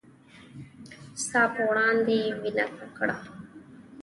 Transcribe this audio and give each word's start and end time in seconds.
ستا 1.23 1.41
په 1.53 1.61
وړاندې 1.69 2.13
يې 2.23 2.29
وينه 2.41 2.65
وکړه 2.79 3.17